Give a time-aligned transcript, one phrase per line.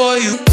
[0.00, 0.49] for you.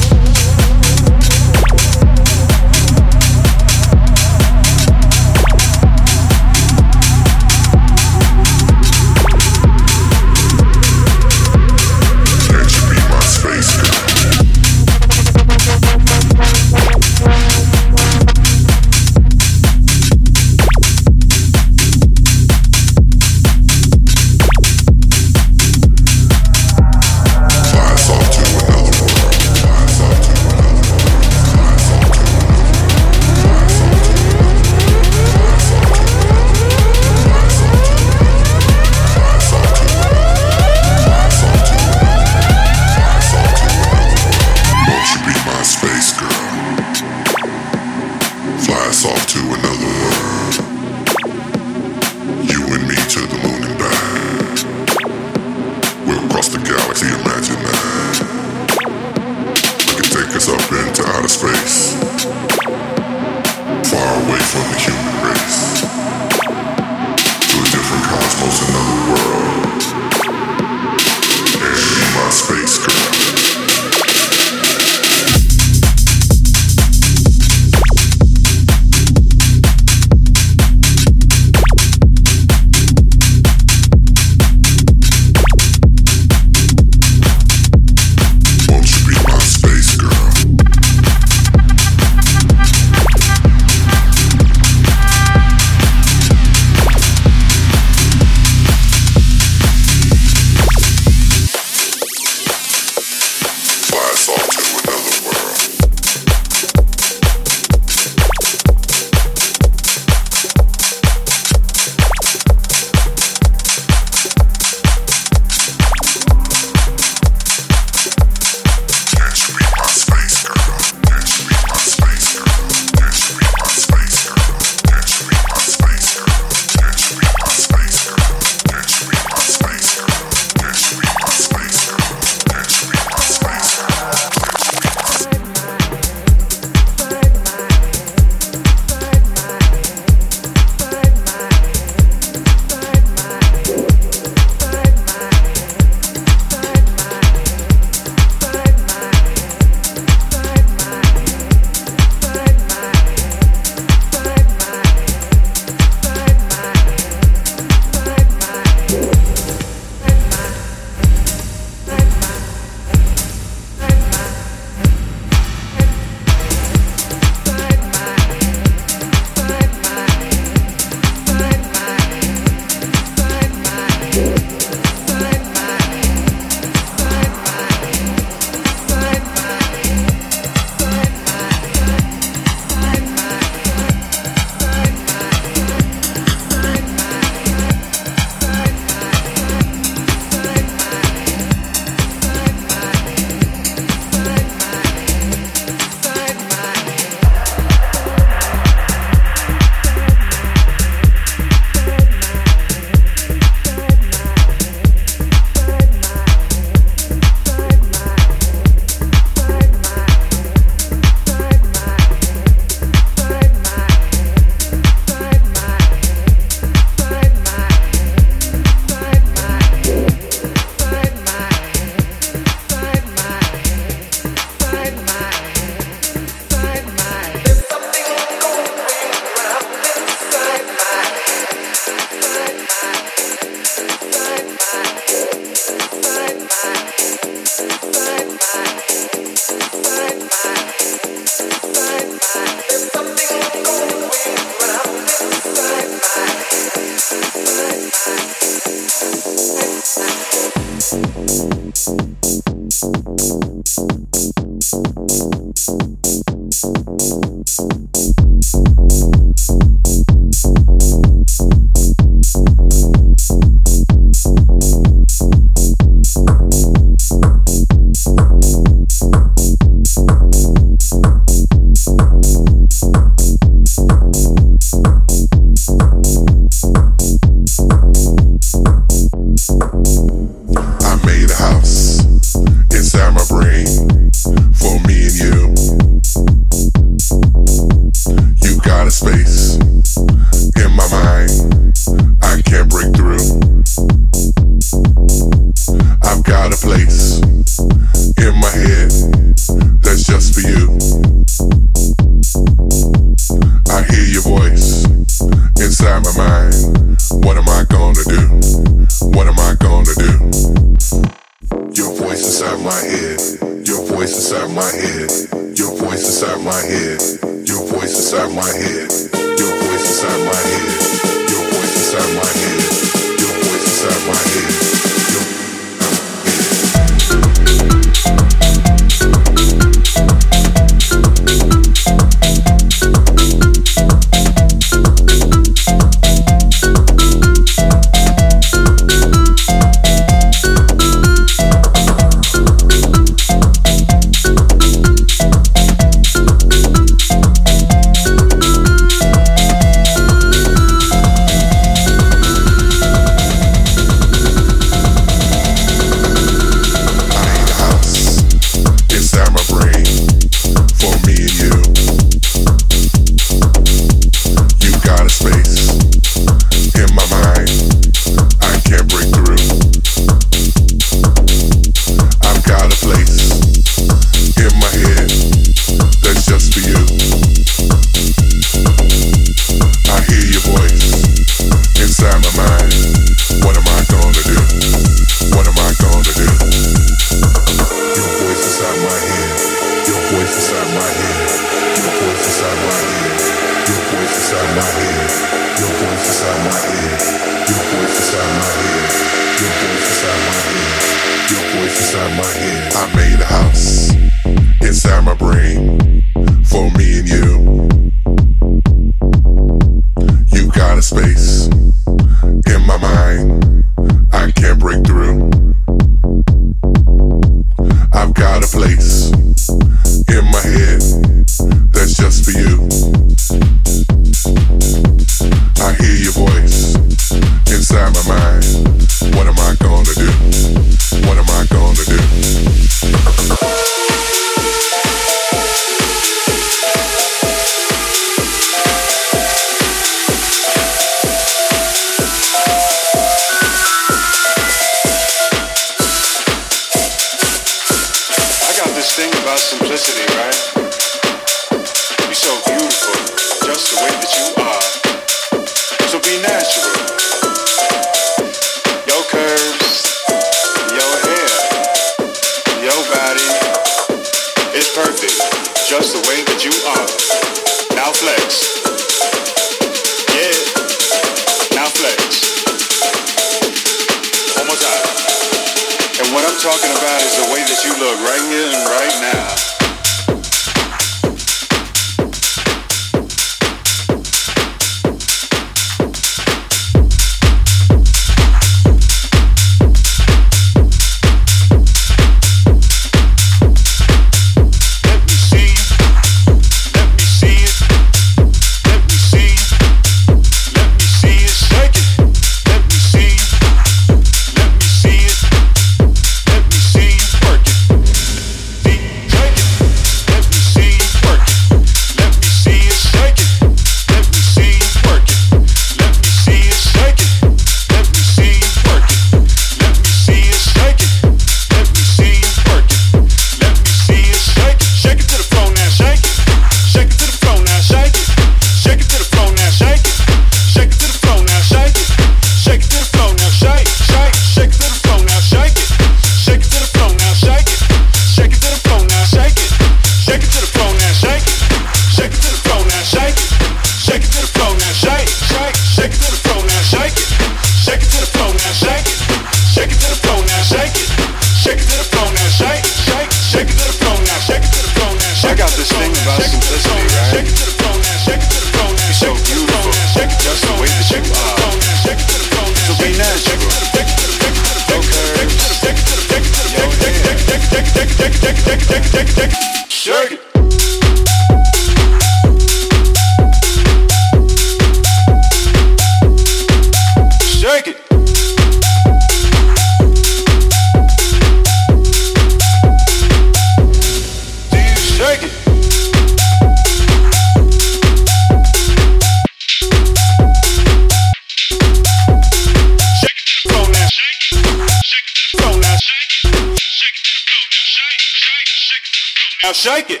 [599.46, 600.00] Right here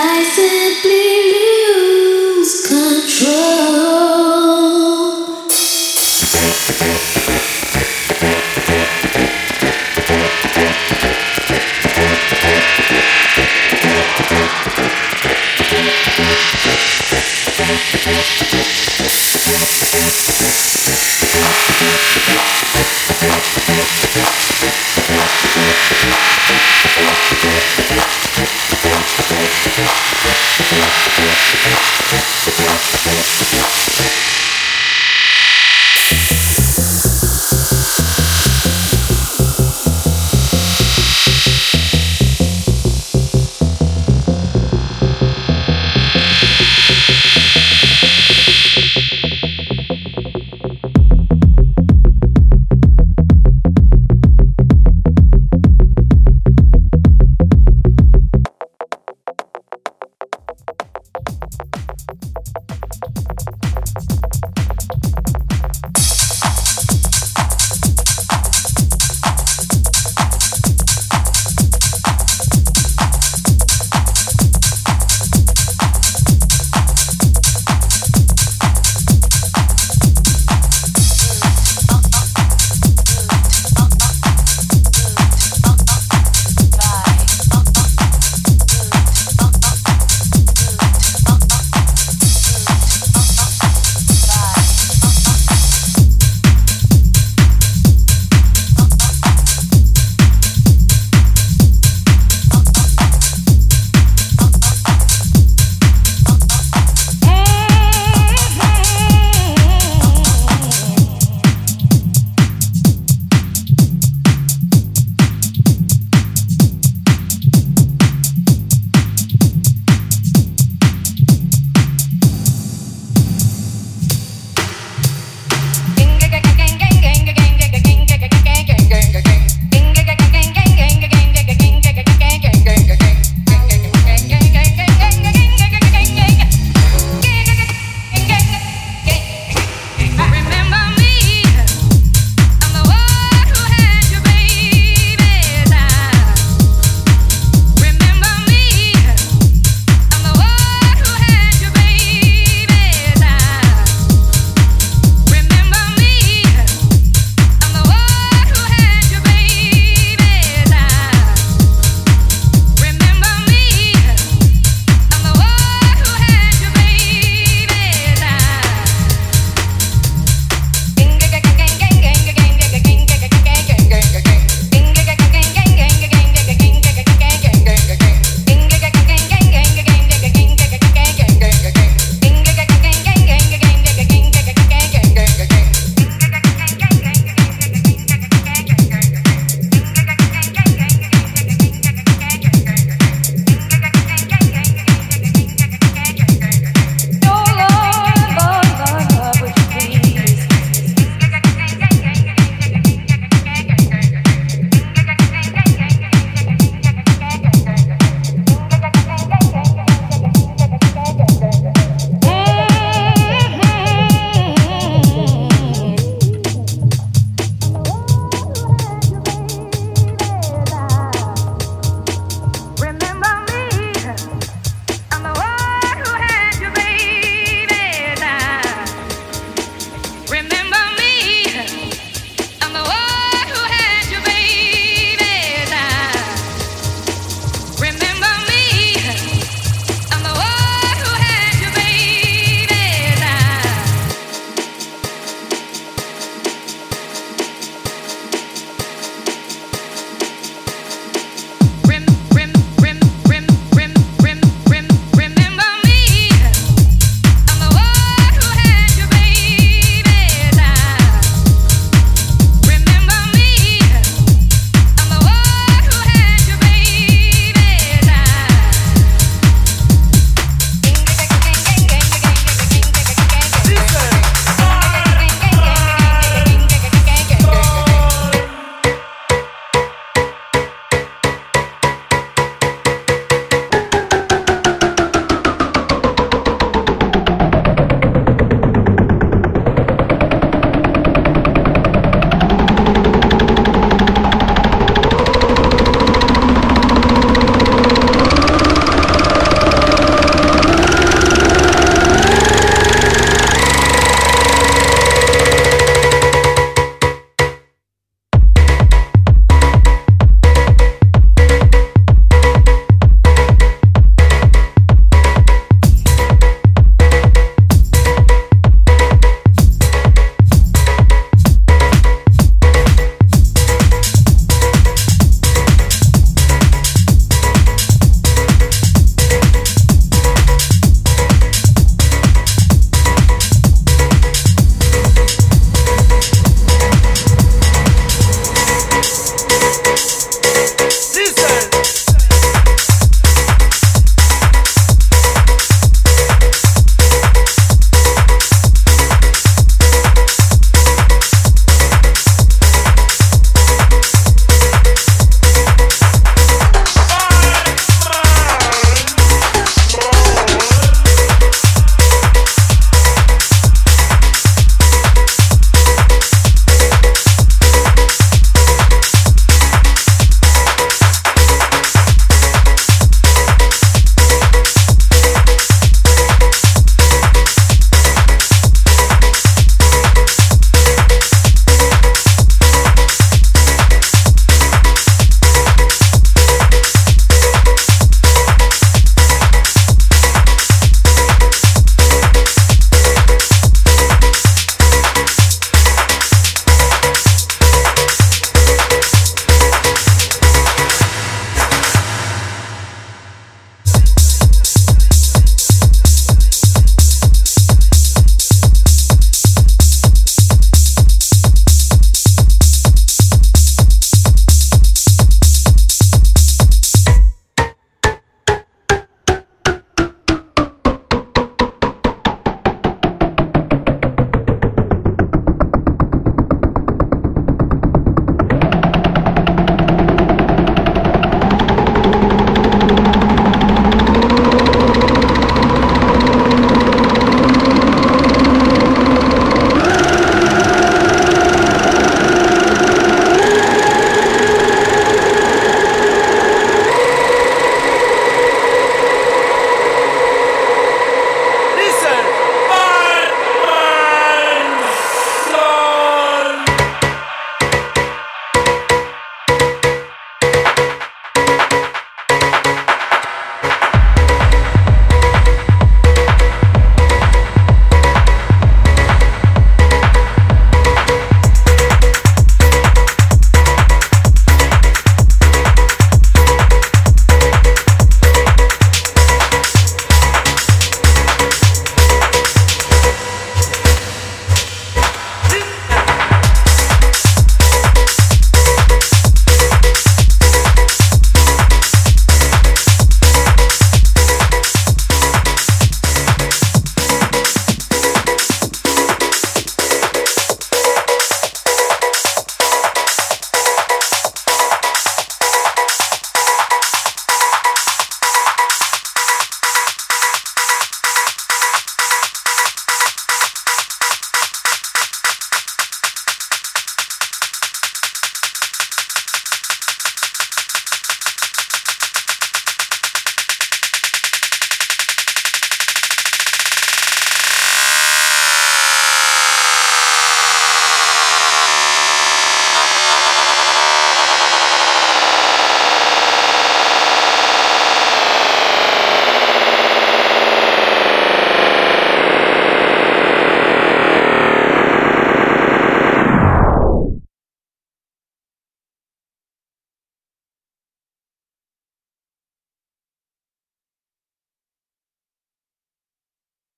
[0.00, 0.69] 爱死。